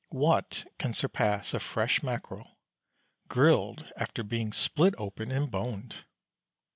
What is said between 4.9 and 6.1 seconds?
open and boned?